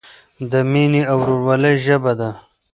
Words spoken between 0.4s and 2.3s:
د مینې او ورورولۍ ژبه ده.